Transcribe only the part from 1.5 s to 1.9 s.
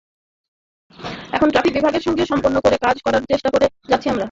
traffic